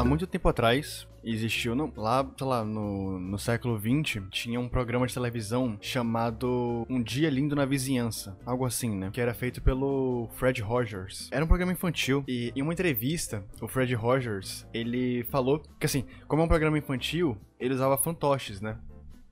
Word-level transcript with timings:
Há 0.00 0.04
muito 0.04 0.26
tempo 0.26 0.48
atrás, 0.48 1.06
existiu, 1.22 1.74
não, 1.74 1.92
lá, 1.94 2.26
sei 2.34 2.46
lá, 2.46 2.64
no, 2.64 3.20
no 3.20 3.38
século 3.38 3.78
XX, 3.78 4.22
tinha 4.30 4.58
um 4.58 4.66
programa 4.66 5.06
de 5.06 5.12
televisão 5.12 5.76
chamado 5.78 6.86
Um 6.88 7.02
Dia 7.02 7.28
Lindo 7.28 7.54
na 7.54 7.66
Vizinhança. 7.66 8.34
Algo 8.46 8.64
assim, 8.64 8.96
né? 8.96 9.10
Que 9.12 9.20
era 9.20 9.34
feito 9.34 9.60
pelo 9.60 10.30
Fred 10.36 10.62
Rogers. 10.62 11.28
Era 11.30 11.44
um 11.44 11.48
programa 11.48 11.72
infantil 11.72 12.24
e 12.26 12.50
em 12.56 12.62
uma 12.62 12.72
entrevista, 12.72 13.44
o 13.60 13.68
Fred 13.68 13.94
Rogers, 13.94 14.66
ele 14.72 15.22
falou 15.24 15.60
que 15.78 15.84
assim, 15.84 16.06
como 16.26 16.40
é 16.40 16.44
um 16.46 16.48
programa 16.48 16.78
infantil, 16.78 17.36
ele 17.58 17.74
usava 17.74 17.98
fantoches, 17.98 18.58
né? 18.62 18.78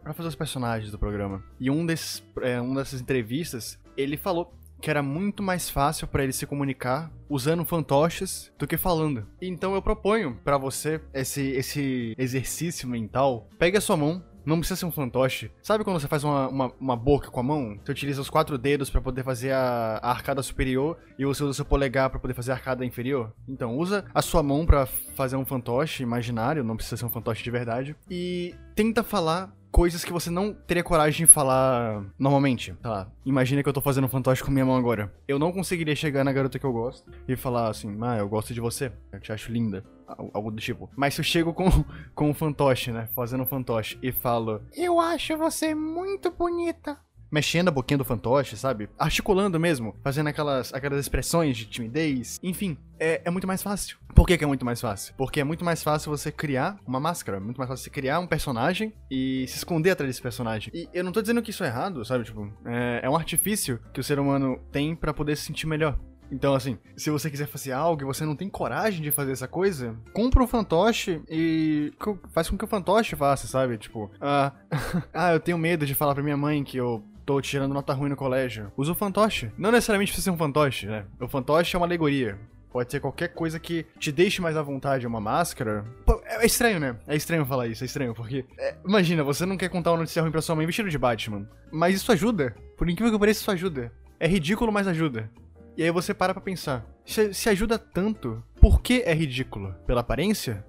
Pra 0.02 0.12
fazer 0.12 0.28
os 0.28 0.36
personagens 0.36 0.92
do 0.92 0.98
programa. 0.98 1.42
E 1.58 1.70
um 1.70 1.86
desses, 1.86 2.22
é, 2.42 2.60
uma 2.60 2.80
dessas 2.80 3.00
entrevistas, 3.00 3.80
ele 3.96 4.18
falou 4.18 4.52
que 4.80 4.90
era 4.90 5.02
muito 5.02 5.42
mais 5.42 5.68
fácil 5.68 6.06
para 6.06 6.22
ele 6.22 6.32
se 6.32 6.46
comunicar 6.46 7.10
usando 7.28 7.64
fantoches 7.64 8.50
do 8.58 8.66
que 8.66 8.76
falando. 8.76 9.26
Então 9.40 9.74
eu 9.74 9.82
proponho 9.82 10.38
para 10.44 10.56
você 10.56 11.00
esse, 11.12 11.42
esse 11.50 12.14
exercício 12.16 12.88
mental. 12.88 13.48
Pegue 13.58 13.76
a 13.76 13.80
sua 13.80 13.96
mão, 13.96 14.22
não 14.48 14.58
precisa 14.58 14.80
ser 14.80 14.86
um 14.86 14.90
fantoche. 14.90 15.50
Sabe 15.62 15.84
quando 15.84 16.00
você 16.00 16.08
faz 16.08 16.24
uma, 16.24 16.48
uma, 16.48 16.72
uma 16.80 16.96
boca 16.96 17.30
com 17.30 17.40
a 17.40 17.42
mão? 17.42 17.78
Você 17.84 17.92
utiliza 17.92 18.20
os 18.20 18.30
quatro 18.30 18.56
dedos 18.56 18.88
para 18.88 19.00
poder 19.00 19.22
fazer 19.22 19.52
a, 19.52 20.00
a, 20.02 20.10
arcada 20.10 20.42
superior 20.42 20.96
e 21.18 21.24
você 21.24 21.42
usa 21.42 21.50
o 21.50 21.54
seu 21.54 21.64
polegar 21.66 22.08
para 22.08 22.18
poder 22.18 22.32
fazer 22.32 22.52
a 22.52 22.54
arcada 22.54 22.84
inferior? 22.84 23.32
Então, 23.46 23.76
usa 23.76 24.06
a 24.14 24.22
sua 24.22 24.42
mão 24.42 24.64
para 24.64 24.86
fazer 24.86 25.36
um 25.36 25.44
fantoche 25.44 26.02
imaginário, 26.02 26.64
não 26.64 26.76
precisa 26.76 26.96
ser 26.96 27.04
um 27.04 27.10
fantoche 27.10 27.44
de 27.44 27.50
verdade. 27.50 27.94
E 28.10 28.54
tenta 28.74 29.02
falar 29.02 29.54
coisas 29.70 30.04
que 30.04 30.12
você 30.12 30.30
não 30.30 30.52
teria 30.52 30.82
coragem 30.82 31.26
de 31.26 31.32
falar 31.32 32.04
normalmente. 32.18 32.74
Tá 32.82 32.90
lá, 32.90 33.12
imagina 33.24 33.62
que 33.62 33.68
eu 33.68 33.72
tô 33.72 33.80
fazendo 33.80 34.04
um 34.04 34.08
fantoche 34.08 34.42
com 34.42 34.50
minha 34.50 34.64
mão 34.64 34.76
agora. 34.76 35.12
Eu 35.26 35.38
não 35.38 35.52
conseguiria 35.52 35.94
chegar 35.94 36.24
na 36.24 36.32
garota 36.32 36.58
que 36.58 36.66
eu 36.66 36.72
gosto 36.72 37.10
e 37.26 37.36
falar 37.36 37.68
assim, 37.68 37.96
ah, 38.02 38.16
eu 38.16 38.28
gosto 38.28 38.52
de 38.52 38.60
você, 38.60 38.92
eu 39.12 39.20
te 39.20 39.32
acho 39.32 39.52
linda. 39.52 39.84
Algo 40.32 40.50
do 40.50 40.58
tipo. 40.58 40.88
Mas 40.96 41.14
se 41.14 41.20
eu 41.20 41.24
chego 41.24 41.52
com, 41.52 41.66
com 42.14 42.30
um 42.30 42.34
fantoche, 42.34 42.90
né? 42.90 43.08
Fazendo 43.14 43.42
um 43.42 43.46
fantoche 43.46 43.98
e 44.02 44.10
falo, 44.10 44.62
eu 44.74 44.98
acho 44.98 45.36
você 45.36 45.74
muito 45.74 46.30
bonita 46.30 46.98
mexendo 47.30 47.68
a 47.68 47.70
boquinha 47.70 47.98
do 47.98 48.04
fantoche, 48.04 48.56
sabe? 48.56 48.88
Articulando 48.98 49.58
mesmo, 49.58 49.94
fazendo 50.02 50.28
aquelas, 50.28 50.72
aquelas 50.72 51.00
expressões 51.00 51.56
de 51.56 51.66
timidez. 51.66 52.38
Enfim, 52.42 52.76
é, 52.98 53.22
é 53.24 53.30
muito 53.30 53.46
mais 53.46 53.62
fácil. 53.62 53.98
Por 54.14 54.26
que, 54.26 54.36
que, 54.36 54.44
é 54.44 54.46
muito 54.46 54.64
mais 54.64 54.80
fácil? 54.80 55.14
Porque 55.16 55.40
é 55.40 55.44
muito 55.44 55.64
mais 55.64 55.82
fácil 55.82 56.10
você 56.10 56.32
criar 56.32 56.78
uma 56.86 56.98
máscara, 56.98 57.36
é 57.36 57.40
muito 57.40 57.58
mais 57.58 57.68
fácil 57.68 57.84
você 57.84 57.90
criar 57.90 58.18
um 58.18 58.26
personagem 58.26 58.92
e 59.10 59.46
se 59.46 59.56
esconder 59.58 59.90
atrás 59.90 60.08
desse 60.08 60.22
personagem. 60.22 60.72
E 60.74 60.88
eu 60.92 61.04
não 61.04 61.12
tô 61.12 61.20
dizendo 61.20 61.42
que 61.42 61.50
isso 61.50 61.62
é 61.62 61.68
errado, 61.68 62.04
sabe? 62.04 62.24
Tipo, 62.24 62.52
é, 62.64 63.00
é 63.04 63.10
um 63.10 63.16
artifício 63.16 63.80
que 63.92 64.00
o 64.00 64.04
ser 64.04 64.18
humano 64.18 64.58
tem 64.72 64.96
para 64.96 65.14
poder 65.14 65.36
se 65.36 65.44
sentir 65.44 65.66
melhor. 65.66 65.98
Então, 66.30 66.54
assim, 66.54 66.78
se 66.96 67.10
você 67.10 67.30
quiser 67.30 67.46
fazer 67.46 67.72
algo 67.72 68.02
e 68.02 68.04
você 68.04 68.24
não 68.24 68.36
tem 68.36 68.48
coragem 68.48 69.00
de 69.00 69.10
fazer 69.10 69.32
essa 69.32 69.48
coisa, 69.48 69.96
compra 70.12 70.42
um 70.42 70.46
fantoche 70.46 71.22
e 71.28 71.92
faz 72.30 72.50
com 72.50 72.58
que 72.58 72.64
o 72.64 72.68
fantoche 72.68 73.16
faça, 73.16 73.46
sabe? 73.46 73.78
Tipo, 73.78 74.10
ah, 74.20 74.52
ah 75.12 75.32
eu 75.32 75.40
tenho 75.40 75.56
medo 75.56 75.86
de 75.86 75.94
falar 75.94 76.14
pra 76.14 76.22
minha 76.22 76.36
mãe 76.36 76.62
que 76.62 76.76
eu 76.76 77.02
tô 77.28 77.42
tirando 77.42 77.74
nota 77.74 77.92
ruim 77.92 78.08
no 78.08 78.16
colégio. 78.16 78.72
Usa 78.74 78.92
o 78.92 78.94
fantoche. 78.94 79.50
Não 79.58 79.70
necessariamente 79.70 80.10
precisa 80.10 80.24
ser 80.24 80.34
um 80.34 80.38
fantoche, 80.38 80.86
né? 80.86 81.04
O 81.20 81.28
fantoche 81.28 81.76
é 81.76 81.78
uma 81.78 81.84
alegoria. 81.84 82.38
Pode 82.72 82.90
ser 82.90 83.00
qualquer 83.00 83.28
coisa 83.28 83.60
que 83.60 83.84
te 83.98 84.10
deixe 84.10 84.40
mais 84.40 84.56
à 84.56 84.62
vontade, 84.62 85.06
uma 85.06 85.20
máscara. 85.20 85.84
Pô, 86.06 86.22
é 86.24 86.46
estranho, 86.46 86.80
né? 86.80 86.96
É 87.06 87.14
estranho 87.14 87.44
falar 87.44 87.66
isso, 87.66 87.84
é 87.84 87.86
estranho, 87.86 88.14
porque. 88.14 88.46
É, 88.56 88.76
imagina, 88.82 89.22
você 89.22 89.44
não 89.44 89.58
quer 89.58 89.68
contar 89.68 89.90
uma 89.90 89.98
notícia 89.98 90.22
ruim 90.22 90.30
pra 90.30 90.40
sua 90.40 90.56
mãe 90.56 90.64
vestido 90.64 90.88
de 90.88 90.96
Batman. 90.96 91.46
Mas 91.70 91.96
isso 91.96 92.10
ajuda. 92.10 92.54
Por 92.78 92.88
incrível 92.88 93.12
que 93.12 93.18
pareça, 93.18 93.40
isso 93.42 93.50
ajuda. 93.50 93.92
É 94.18 94.26
ridículo, 94.26 94.72
mas 94.72 94.88
ajuda. 94.88 95.30
E 95.76 95.82
aí 95.82 95.90
você 95.90 96.14
para 96.14 96.32
pra 96.32 96.42
pensar. 96.42 96.86
Se, 97.04 97.34
se 97.34 97.48
ajuda 97.50 97.78
tanto, 97.78 98.42
por 98.58 98.80
que 98.80 99.02
é 99.04 99.12
ridículo? 99.12 99.74
Pela 99.86 100.00
aparência? 100.00 100.64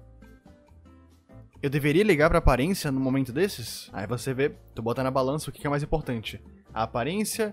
Eu 1.62 1.68
deveria 1.68 2.02
ligar 2.02 2.30
pra 2.30 2.38
aparência 2.38 2.90
no 2.90 2.98
momento 2.98 3.34
desses? 3.34 3.90
Aí 3.92 4.06
você 4.06 4.32
vê, 4.32 4.50
tu 4.74 4.80
bota 4.80 5.02
na 5.02 5.10
balança 5.10 5.50
o 5.50 5.52
que 5.52 5.66
é 5.66 5.68
mais 5.68 5.82
importante: 5.82 6.40
a 6.72 6.84
aparência 6.84 7.52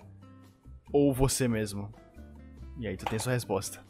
ou 0.94 1.13
você 1.13 1.45
mesmo? 1.45 1.94
E 2.79 2.88
aí 2.88 2.96
tu 2.96 3.03
tem 3.03 3.19
sua 3.19 3.34
resposta. 3.34 3.85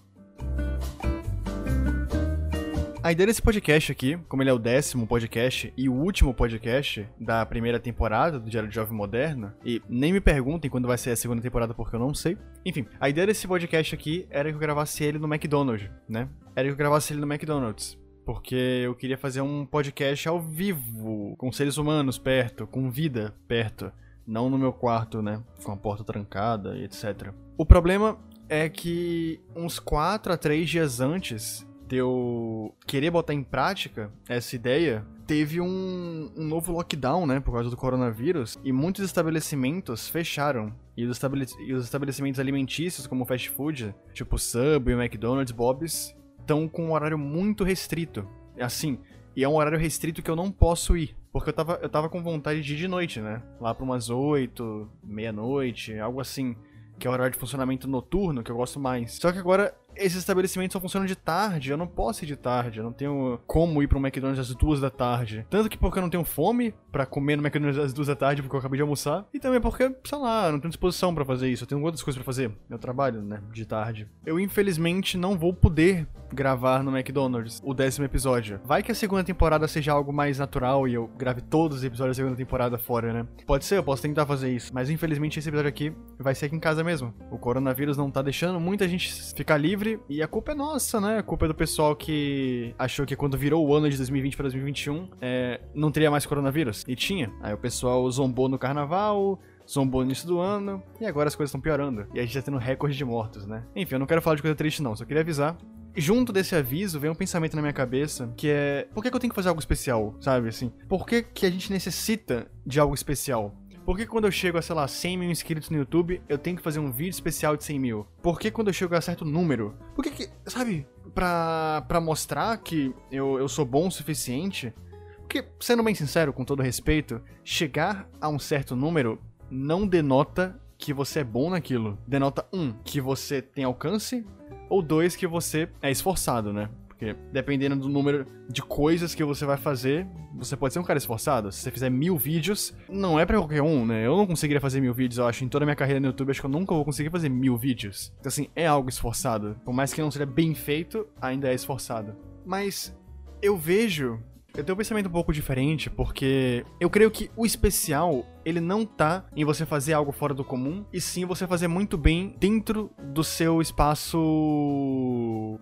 A 3.04 3.12
ideia 3.12 3.28
desse 3.28 3.44
podcast 3.44 3.92
aqui, 3.92 4.18
como 4.28 4.42
ele 4.42 4.50
é 4.50 4.54
o 4.54 4.58
décimo 4.58 5.06
podcast 5.06 5.72
e 5.78 5.88
o 5.88 5.94
último 5.94 6.34
podcast 6.34 7.08
da 7.20 7.46
primeira 7.46 7.80
temporada 7.80 8.40
do 8.40 8.50
Diário 8.50 8.68
de 8.68 8.74
Jovem 8.76 8.98
Moderno, 8.98 9.54
e 9.64 9.82
nem 9.88 10.12
me 10.12 10.20
perguntem 10.20 10.70
quando 10.70 10.88
vai 10.88 10.98
ser 10.98 11.12
a 11.12 11.16
segunda 11.16 11.44
temporada 11.44 11.76
porque 11.76 11.96
eu 11.96 12.00
não 12.00 12.16
sei. 12.16 12.36
Enfim, 12.66 12.88
a 13.00 13.08
ideia 13.08 13.28
desse 13.28 13.48
podcast 13.48 13.94
aqui 13.94 14.26
era 14.32 14.50
que 14.50 14.56
eu 14.56 14.60
gravasse 14.60 15.04
ele 15.04 15.20
no 15.20 15.32
McDonald's, 15.32 15.92
né? 16.10 16.28
Era 16.56 16.68
que 16.68 16.74
eu 16.74 16.76
gravasse 16.76 17.14
ele 17.14 17.22
no 17.22 17.32
McDonald's 17.32 17.98
porque 18.28 18.82
eu 18.84 18.94
queria 18.94 19.18
fazer 19.18 19.40
um 19.40 19.66
podcast 19.66 20.28
ao 20.28 20.38
vivo, 20.42 21.34
com 21.38 21.50
seres 21.50 21.78
humanos 21.78 22.18
perto, 22.18 22.68
com 22.68 22.92
vida 22.92 23.34
perto, 23.48 23.90
não 24.28 24.50
no 24.50 24.58
meu 24.58 24.74
quarto, 24.74 25.22
né, 25.22 25.42
com 25.64 25.72
a 25.72 25.78
porta 25.78 26.04
trancada 26.04 26.76
e 26.76 26.84
etc. 26.84 27.32
O 27.58 27.66
problema 27.66 28.20
é 28.50 28.68
que 28.68 29.40
uns 29.56 29.80
4 29.80 30.34
a 30.34 30.38
3 30.38 30.70
dias 30.70 31.00
antes 31.00 31.66
de 31.88 31.96
eu 31.96 32.76
querer 32.86 33.12
botar 33.12 33.34
em 33.34 33.42
prática 33.42 34.12
essa 34.28 34.58
ideia, 34.58 35.06
teve 35.26 35.62
um, 35.62 36.30
um, 36.36 36.44
novo 36.44 36.74
lockdown, 36.74 37.26
né, 37.26 37.40
por 37.40 37.54
causa 37.54 37.70
do 37.70 37.78
coronavírus, 37.78 38.60
e 38.62 38.74
muitos 38.74 39.06
estabelecimentos 39.06 40.10
fecharam. 40.10 40.74
E 40.98 41.06
os, 41.06 41.18
e 41.66 41.74
os 41.74 41.86
estabelecimentos 41.86 42.42
alimentícios, 42.42 43.08
como 43.08 43.24
fast 43.24 43.50
food, 43.52 43.96
tipo 44.14 44.38
Subway, 44.38 44.96
McDonald's, 44.96 45.54
Bob's, 45.54 46.14
estão 46.48 46.66
com 46.70 46.86
um 46.86 46.94
horário 46.94 47.18
muito 47.18 47.66
restrito. 47.66 48.26
Assim, 48.58 48.98
e 49.36 49.44
é 49.44 49.50
um 49.50 49.56
horário 49.56 49.78
restrito 49.78 50.24
que 50.24 50.32
eu 50.32 50.36
não 50.36 50.50
posso 50.50 50.96
ir. 50.96 51.16
Porque 51.32 51.50
eu 51.50 51.54
tava, 51.54 51.80
eu 51.82 51.90
tava 51.90 52.10
com 52.10 52.24
vontade 52.24 52.62
de 52.62 52.74
ir 52.74 52.78
de 52.78 52.88
noite, 52.88 53.20
né? 53.20 53.44
Lá 53.60 53.76
pra 53.76 53.84
umas 53.84 54.10
8, 54.10 54.90
meia-noite, 55.04 56.00
algo 56.00 56.22
assim. 56.22 56.56
Que 56.98 57.06
é 57.06 57.10
o 57.10 57.14
horário 57.14 57.34
de 57.34 57.38
funcionamento 57.38 57.88
noturno, 57.88 58.42
que 58.42 58.50
eu 58.50 58.56
gosto 58.56 58.80
mais. 58.80 59.16
Só 59.16 59.32
que 59.32 59.38
agora 59.38 59.76
esses 59.96 60.18
estabelecimentos 60.18 60.74
só 60.74 60.80
funcionam 60.80 61.06
de 61.06 61.16
tarde, 61.16 61.72
eu 61.72 61.78
não 61.78 61.88
posso 61.88 62.24
ir 62.24 62.28
de 62.28 62.36
tarde, 62.36 62.80
eu 62.80 62.84
não 62.84 62.94
tenho 62.94 63.40
como 63.48 63.82
ir 63.82 63.90
um 63.96 64.00
McDonald's 64.00 64.40
às 64.40 64.56
duas 64.56 64.80
da 64.80 64.90
tarde. 64.90 65.46
Tanto 65.50 65.70
que 65.70 65.78
porque 65.78 65.98
eu 65.98 66.04
não 66.04 66.10
tenho 66.10 66.24
fome 66.24 66.74
para 66.92 67.06
comer 67.06 67.36
no 67.36 67.44
McDonald's 67.44 67.84
às 67.84 67.94
duas 67.94 68.08
da 68.08 68.16
tarde, 68.16 68.42
porque 68.42 68.56
eu 68.56 68.60
acabei 68.60 68.78
de 68.78 68.82
almoçar, 68.82 69.26
e 69.34 69.40
também 69.40 69.60
porque, 69.60 69.96
sei 70.04 70.18
lá, 70.18 70.48
eu 70.48 70.54
não 70.54 70.60
tenho 70.60 70.70
disposição 70.70 71.14
para 71.14 71.26
fazer 71.26 71.50
isso, 71.50 71.64
eu 71.64 71.68
tenho 71.68 71.82
outras 71.82 72.04
coisas 72.04 72.18
para 72.18 72.26
fazer. 72.26 72.52
Eu 72.70 72.78
trabalho, 72.78 73.22
né, 73.22 73.42
de 73.52 73.66
tarde. 73.66 74.08
Eu 74.26 74.40
infelizmente 74.40 75.18
não 75.18 75.38
vou 75.38 75.54
poder 75.54 76.08
gravar 76.34 76.84
no 76.84 76.96
McDonald's 76.96 77.62
o 77.64 77.74
décimo 77.74 78.06
episódio. 78.06 78.60
Vai 78.66 78.84
que 78.84 78.92
a 78.92 78.96
segunda 78.96 79.24
temporada 79.24 79.68
seja 79.68 79.94
algo 79.94 80.12
mais 80.12 80.40
natural 80.40 80.88
e 80.88 80.94
eu 80.94 81.08
grave 81.18 81.42
todos 81.42 81.78
os 81.78 81.84
episódios 81.84 82.18
da 82.18 82.22
segunda 82.22 82.38
temporada 82.38 82.78
fora, 82.78 83.14
né? 83.14 83.28
Pode 83.46 83.66
ser, 83.66 83.78
eu 83.78 83.84
posso 83.84 84.02
tentar 84.02 84.26
fazer 84.26 84.52
isso, 84.52 84.74
mas 84.74 84.90
infelizmente 84.90 85.40
esse 85.40 85.48
episódio 85.48 85.70
aqui 85.70 85.94
vai 86.20 86.36
ser 86.36 86.48
aqui 86.48 86.56
em 86.56 86.60
casa 86.60 86.84
mesmo. 86.84 87.14
O 87.32 87.38
coronavírus 87.38 87.98
não 87.98 88.12
tá 88.12 88.22
deixando 88.22 88.60
muita 88.60 88.88
gente 88.88 89.34
ficar 89.34 89.58
livre 89.58 89.87
livre 89.88 90.04
e 90.10 90.22
a 90.22 90.28
culpa 90.28 90.52
é 90.52 90.56
nossa, 90.56 91.00
né? 91.00 91.18
A 91.20 91.24
culpa 91.24 91.46
é 91.46 91.48
do 91.48 91.56
pessoal 91.56 91.96
que 91.96 92.74
achou 92.78 93.06
que 93.06 93.16
quando 93.16 93.38
virou 93.38 93.66
o 93.66 93.74
ano 93.74 93.90
de 93.90 93.98
2020 93.98 94.36
para 94.36 94.44
2021 94.44 95.10
é, 95.22 95.62
não 95.74 95.92
teria 95.92 96.12
mais 96.12 96.26
coronavírus. 96.26 96.84
E 96.88 96.96
tinha. 96.96 97.32
Aí 97.42 97.54
o 97.54 97.58
pessoal 97.58 98.10
zombou 98.12 98.50
no 98.50 98.58
carnaval, 98.58 99.40
zombou 99.70 100.02
no 100.02 100.08
início 100.08 100.28
do 100.28 100.40
ano, 100.40 100.82
e 101.00 101.06
agora 101.06 101.28
as 101.28 101.36
coisas 101.36 101.50
estão 101.50 101.62
piorando. 101.62 102.08
E 102.14 102.20
a 102.20 102.24
gente 102.24 102.34
tá 102.34 102.42
tendo 102.42 102.58
recorde 102.58 102.96
de 102.96 103.06
mortos, 103.06 103.46
né? 103.46 103.64
Enfim, 103.76 103.96
eu 103.96 104.00
não 104.00 104.08
quero 104.08 104.22
falar 104.22 104.36
de 104.36 104.42
coisa 104.42 104.56
triste, 104.56 104.82
não, 104.82 104.96
só 104.96 105.06
queria 105.06 105.22
avisar. 105.22 105.58
Junto 106.00 106.32
desse 106.32 106.56
aviso 106.56 107.00
vem 107.00 107.10
um 107.10 107.16
pensamento 107.16 107.56
na 107.56 107.62
minha 107.62 107.74
cabeça 107.74 108.32
que 108.38 108.48
é: 108.50 108.88
por 108.94 109.02
que, 109.04 109.10
que 109.10 109.16
eu 109.16 109.20
tenho 109.20 109.32
que 109.32 109.36
fazer 109.36 109.50
algo 109.50 109.60
especial, 109.60 110.16
sabe? 110.22 110.48
Assim, 110.48 110.72
por 110.88 111.08
que, 111.08 111.24
que 111.24 111.46
a 111.46 111.50
gente 111.50 111.72
necessita 111.72 112.48
de 112.64 112.80
algo 112.80 112.94
especial? 112.94 113.56
Por 113.88 113.96
que 113.96 114.06
quando 114.06 114.26
eu 114.26 114.32
chego 114.32 114.58
a, 114.58 114.62
sei 114.62 114.76
lá, 114.76 114.86
100 114.86 115.18
mil 115.18 115.32
inscritos 115.32 115.70
no 115.70 115.78
YouTube, 115.78 116.22
eu 116.28 116.38
tenho 116.38 116.58
que 116.58 116.62
fazer 116.62 116.78
um 116.78 116.92
vídeo 116.92 117.12
especial 117.12 117.56
de 117.56 117.64
100 117.64 117.80
mil? 117.80 118.06
Por 118.22 118.38
que 118.38 118.52
quando 118.52 118.68
eu 118.68 118.74
chego 118.74 118.94
a 118.94 119.00
certo 119.00 119.24
número? 119.24 119.78
Por 119.96 120.04
que 120.04 120.12
que, 120.12 120.30
sabe, 120.46 120.86
pra, 121.16 121.86
pra 121.88 122.02
mostrar 122.02 122.58
que 122.58 122.94
eu, 123.10 123.40
eu 123.40 123.48
sou 123.48 123.64
bom 123.64 123.88
o 123.88 123.92
suficiente? 123.92 124.74
Porque, 125.20 125.48
sendo 125.62 125.84
bem 125.84 125.96
sincero, 125.96 126.34
com 126.34 126.44
todo 126.44 126.62
respeito, 126.62 127.22
chegar 127.46 128.10
a 128.20 128.28
um 128.28 128.38
certo 128.38 128.76
número 128.76 129.22
não 129.50 129.88
denota 129.88 130.60
que 130.78 130.92
você 130.92 131.22
é 131.22 131.24
bom 131.24 131.50
naquilo. 131.50 131.98
Denota, 132.06 132.46
um, 132.52 132.74
que 132.84 133.00
você 133.00 133.42
tem 133.42 133.64
alcance, 133.64 134.26
ou 134.70 134.82
dois, 134.82 135.16
que 135.16 135.26
você 135.26 135.70
é 135.82 135.90
esforçado, 135.90 136.52
né? 136.52 136.70
Porque 136.98 137.16
dependendo 137.32 137.76
do 137.76 137.88
número 137.88 138.26
de 138.50 138.64
coisas 138.64 139.14
que 139.14 139.24
você 139.24 139.46
vai 139.46 139.56
fazer, 139.56 140.08
você 140.34 140.58
pode 140.58 140.74
ser 140.74 140.80
um 140.80 140.84
cara 140.84 140.98
esforçado. 140.98 141.52
Se 141.52 141.62
você 141.62 141.70
fizer 141.70 141.92
mil 141.92 142.18
vídeos, 142.18 142.74
não 142.90 143.20
é 143.20 143.26
pra 143.26 143.38
qualquer 143.38 143.62
um, 143.62 143.86
né? 143.86 144.06
Eu 144.06 144.18
não 144.18 144.26
conseguiria 144.26 144.60
fazer 144.60 144.82
mil 144.82 144.96
vídeos, 144.96 145.20
eu 145.20 145.28
acho. 145.28 145.46
Em 145.46 145.48
toda 145.48 145.64
a 145.64 145.68
minha 145.68 145.76
carreira 145.76 146.00
no 146.00 146.08
YouTube, 146.08 146.32
acho 146.32 146.40
que 146.40 146.46
eu 146.48 146.52
nunca 146.52 146.74
vou 146.74 146.84
conseguir 146.84 147.12
fazer 147.12 147.30
mil 147.30 147.56
vídeos. 147.56 148.12
Então, 148.20 148.30
assim, 148.30 148.48
é 148.56 148.66
algo 148.66 148.90
esforçado. 148.90 149.56
Por 149.64 149.74
mais 149.74 149.94
que 149.94 150.02
não 150.02 150.10
seja 150.10 150.26
bem 150.26 150.56
feito, 150.56 151.06
ainda 151.22 151.50
é 151.50 151.54
esforçado. 151.54 152.16
Mas 152.44 152.98
eu 153.44 153.56
vejo 153.56 154.20
eu 154.58 154.64
tenho 154.64 154.74
um 154.74 154.78
pensamento 154.78 155.08
um 155.08 155.12
pouco 155.12 155.32
diferente, 155.32 155.88
porque 155.88 156.66
eu 156.80 156.90
creio 156.90 157.12
que 157.12 157.30
o 157.36 157.46
especial, 157.46 158.26
ele 158.48 158.62
não 158.62 158.86
tá 158.86 159.26
em 159.36 159.44
você 159.44 159.66
fazer 159.66 159.92
algo 159.92 160.14
fora 160.14 160.34
do 160.34 160.42
comum, 160.42 160.86
e 160.94 161.02
sim 161.02 161.26
você 161.26 161.46
fazer 161.46 161.68
muito 161.68 161.98
bem 161.98 162.34
dentro 162.40 162.90
do 163.12 163.22
seu 163.22 163.62
espaço 163.62 164.18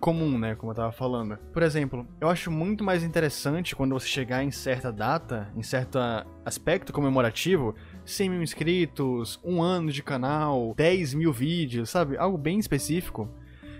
comum, 0.00 0.38
né? 0.38 0.54
Como 0.54 0.70
eu 0.70 0.76
tava 0.76 0.92
falando. 0.92 1.36
Por 1.52 1.64
exemplo, 1.64 2.06
eu 2.20 2.28
acho 2.28 2.48
muito 2.48 2.84
mais 2.84 3.02
interessante 3.02 3.74
quando 3.74 3.92
você 3.92 4.06
chegar 4.06 4.44
em 4.44 4.52
certa 4.52 4.92
data, 4.92 5.52
em 5.56 5.64
certo 5.64 5.98
aspecto 6.44 6.92
comemorativo, 6.92 7.74
100 8.04 8.30
mil 8.30 8.42
inscritos, 8.42 9.40
um 9.42 9.60
ano 9.60 9.90
de 9.90 10.00
canal, 10.00 10.72
10 10.76 11.14
mil 11.14 11.32
vídeos, 11.32 11.90
sabe? 11.90 12.16
Algo 12.16 12.38
bem 12.38 12.60
específico 12.60 13.28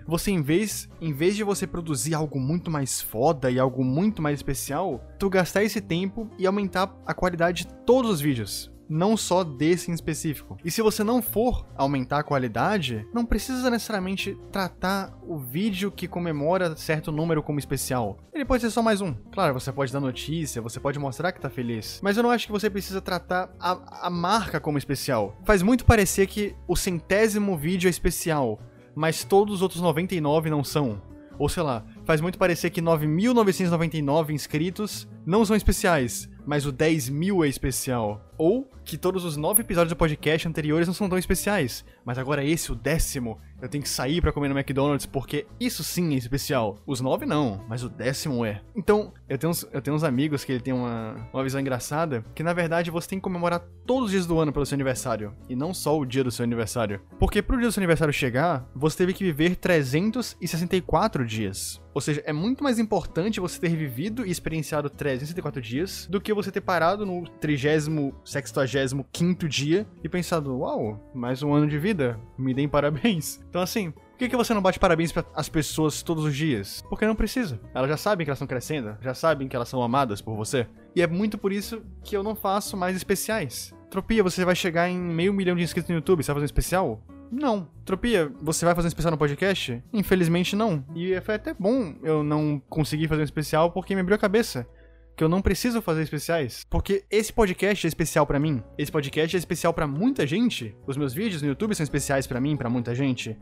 você 0.08 0.30
em 0.30 0.40
vez, 0.40 0.88
em 1.00 1.12
vez 1.12 1.34
de 1.34 1.42
você 1.42 1.66
produzir 1.66 2.14
algo 2.14 2.38
muito 2.38 2.70
mais 2.70 3.02
foda 3.02 3.50
e 3.50 3.58
algo 3.58 3.82
muito 3.82 4.22
mais 4.22 4.38
especial, 4.38 5.04
tu 5.18 5.28
gastar 5.28 5.64
esse 5.64 5.80
tempo 5.80 6.30
e 6.38 6.46
aumentar 6.46 6.96
a 7.04 7.12
qualidade 7.12 7.64
de 7.64 7.74
todos 7.84 8.12
os 8.12 8.20
vídeos 8.20 8.70
não 8.88 9.16
só 9.16 9.42
desse 9.42 9.90
em 9.90 9.94
específico. 9.94 10.56
E 10.64 10.70
se 10.70 10.82
você 10.82 11.02
não 11.02 11.20
for 11.20 11.66
aumentar 11.76 12.18
a 12.18 12.22
qualidade, 12.22 13.06
não 13.12 13.24
precisa 13.24 13.70
necessariamente 13.70 14.38
tratar 14.52 15.16
o 15.22 15.38
vídeo 15.38 15.90
que 15.90 16.08
comemora 16.08 16.76
certo 16.76 17.10
número 17.10 17.42
como 17.42 17.58
especial. 17.58 18.18
Ele 18.32 18.44
pode 18.44 18.62
ser 18.62 18.70
só 18.70 18.82
mais 18.82 19.00
um. 19.00 19.14
Claro, 19.32 19.54
você 19.54 19.72
pode 19.72 19.92
dar 19.92 20.00
notícia, 20.00 20.62
você 20.62 20.78
pode 20.78 20.98
mostrar 20.98 21.32
que 21.32 21.40
tá 21.40 21.50
feliz. 21.50 22.00
Mas 22.02 22.16
eu 22.16 22.22
não 22.22 22.30
acho 22.30 22.46
que 22.46 22.52
você 22.52 22.70
precisa 22.70 23.00
tratar 23.00 23.50
a, 23.58 24.06
a 24.06 24.10
marca 24.10 24.60
como 24.60 24.78
especial. 24.78 25.36
Faz 25.44 25.62
muito 25.62 25.84
parecer 25.84 26.26
que 26.26 26.54
o 26.68 26.76
centésimo 26.76 27.56
vídeo 27.56 27.88
é 27.88 27.90
especial 27.90 28.60
mas 28.96 29.22
todos 29.22 29.56
os 29.56 29.62
outros 29.62 29.82
99 29.82 30.48
não 30.48 30.64
são. 30.64 31.00
Ou 31.38 31.50
sei 31.50 31.62
lá, 31.62 31.84
faz 32.06 32.22
muito 32.22 32.38
parecer 32.38 32.70
que 32.70 32.80
9.999 32.80 34.30
inscritos 34.30 35.06
não 35.26 35.44
são 35.44 35.54
especiais, 35.54 36.30
mas 36.46 36.64
o 36.64 36.72
10 36.72 37.10
mil 37.10 37.44
é 37.44 37.48
especial. 37.48 38.25
Ou 38.38 38.70
que 38.84 38.96
todos 38.96 39.24
os 39.24 39.36
nove 39.36 39.62
episódios 39.62 39.92
do 39.92 39.96
podcast 39.96 40.46
anteriores 40.46 40.86
não 40.86 40.94
são 40.94 41.08
tão 41.08 41.18
especiais, 41.18 41.84
mas 42.04 42.18
agora 42.18 42.44
esse, 42.44 42.70
o 42.70 42.74
décimo, 42.74 43.38
eu 43.60 43.68
tenho 43.68 43.82
que 43.82 43.88
sair 43.88 44.20
para 44.20 44.32
comer 44.32 44.48
no 44.48 44.58
McDonald's 44.58 45.06
porque 45.06 45.46
isso 45.58 45.82
sim 45.82 46.14
é 46.14 46.16
especial. 46.16 46.78
Os 46.86 47.00
nove 47.00 47.26
não, 47.26 47.64
mas 47.68 47.82
o 47.82 47.88
décimo 47.88 48.44
é. 48.44 48.62
Então, 48.76 49.12
eu 49.28 49.38
tenho 49.38 49.50
uns, 49.50 49.66
eu 49.72 49.82
tenho 49.82 49.96
uns 49.96 50.04
amigos 50.04 50.44
que 50.44 50.52
ele 50.52 50.60
tem 50.60 50.72
uma, 50.72 51.28
uma 51.32 51.42
visão 51.42 51.60
engraçada, 51.60 52.24
que 52.34 52.42
na 52.42 52.52
verdade 52.52 52.90
você 52.90 53.08
tem 53.08 53.18
que 53.18 53.24
comemorar 53.24 53.60
todos 53.86 54.06
os 54.06 54.10
dias 54.10 54.26
do 54.26 54.38
ano 54.38 54.52
pelo 54.52 54.66
seu 54.66 54.76
aniversário, 54.76 55.34
e 55.48 55.56
não 55.56 55.72
só 55.72 55.98
o 55.98 56.04
dia 56.04 56.22
do 56.22 56.30
seu 56.30 56.44
aniversário. 56.44 57.00
Porque 57.18 57.42
pro 57.42 57.56
dia 57.56 57.66
do 57.66 57.72
seu 57.72 57.80
aniversário 57.80 58.12
chegar, 58.12 58.68
você 58.74 58.98
teve 58.98 59.12
que 59.12 59.24
viver 59.24 59.56
364 59.56 61.26
dias. 61.26 61.80
Ou 61.96 62.00
seja, 62.02 62.22
é 62.26 62.32
muito 62.32 62.62
mais 62.62 62.78
importante 62.78 63.40
você 63.40 63.58
ter 63.58 63.74
vivido 63.74 64.26
e 64.26 64.30
experienciado 64.30 64.90
364 64.90 65.62
dias 65.62 66.06
do 66.10 66.20
que 66.20 66.34
você 66.34 66.52
ter 66.52 66.60
parado 66.60 67.06
no 67.06 67.26
30, 67.26 68.12
65 68.26 69.48
dia 69.48 69.86
e 70.02 70.08
pensado, 70.08 70.58
uau, 70.58 71.00
mais 71.14 71.44
um 71.44 71.54
ano 71.54 71.68
de 71.68 71.78
vida, 71.78 72.18
me 72.36 72.52
deem 72.52 72.68
parabéns. 72.68 73.40
Então, 73.48 73.62
assim, 73.62 73.90
por 73.90 74.18
que, 74.18 74.28
que 74.28 74.36
você 74.36 74.52
não 74.52 74.60
bate 74.60 74.78
parabéns 74.78 75.12
para 75.12 75.24
as 75.34 75.48
pessoas 75.48 76.02
todos 76.02 76.24
os 76.24 76.36
dias? 76.36 76.84
Porque 76.90 77.06
não 77.06 77.14
precisa. 77.14 77.58
Elas 77.72 77.88
já 77.88 77.96
sabem 77.96 78.24
que 78.24 78.30
elas 78.30 78.36
estão 78.36 78.46
crescendo, 78.46 78.96
já 79.00 79.14
sabem 79.14 79.48
que 79.48 79.56
elas 79.56 79.68
são 79.68 79.82
amadas 79.82 80.20
por 80.20 80.34
você. 80.36 80.66
E 80.94 81.00
é 81.00 81.06
muito 81.06 81.38
por 81.38 81.52
isso 81.52 81.82
que 82.02 82.16
eu 82.16 82.22
não 82.22 82.34
faço 82.34 82.76
mais 82.76 82.96
especiais. 82.96 83.72
Tropia, 83.88 84.22
você 84.22 84.44
vai 84.44 84.56
chegar 84.56 84.90
em 84.90 84.98
meio 84.98 85.32
milhão 85.32 85.56
de 85.56 85.62
inscritos 85.62 85.88
no 85.88 85.96
YouTube, 85.96 86.22
você 86.22 86.32
vai 86.32 86.34
fazer 86.34 86.44
um 86.44 86.46
especial? 86.46 87.00
Não. 87.30 87.68
Tropia, 87.84 88.32
você 88.42 88.64
vai 88.64 88.74
fazer 88.74 88.86
um 88.86 88.88
especial 88.88 89.12
no 89.12 89.18
podcast? 89.18 89.82
Infelizmente 89.92 90.56
não. 90.56 90.84
E 90.94 91.18
foi 91.20 91.36
até 91.36 91.54
bom 91.54 91.94
eu 92.02 92.22
não 92.22 92.60
conseguir 92.68 93.08
fazer 93.08 93.22
um 93.22 93.24
especial 93.24 93.70
porque 93.70 93.94
me 93.94 94.00
abriu 94.00 94.16
a 94.16 94.18
cabeça 94.18 94.66
que 95.16 95.24
eu 95.24 95.28
não 95.28 95.40
preciso 95.40 95.80
fazer 95.80 96.02
especiais, 96.02 96.66
porque 96.68 97.04
esse 97.10 97.32
podcast 97.32 97.86
é 97.86 97.88
especial 97.88 98.26
para 98.26 98.38
mim. 98.38 98.62
Esse 98.76 98.92
podcast 98.92 99.34
é 99.34 99.38
especial 99.38 99.72
para 99.72 99.86
muita 99.86 100.26
gente. 100.26 100.76
Os 100.86 100.96
meus 100.96 101.14
vídeos 101.14 101.40
no 101.40 101.48
YouTube 101.48 101.74
são 101.74 101.82
especiais 101.82 102.26
para 102.26 102.40
mim, 102.40 102.54
para 102.54 102.68
muita 102.68 102.94
gente. 102.94 103.36